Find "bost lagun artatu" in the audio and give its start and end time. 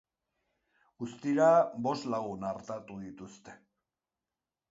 1.87-2.99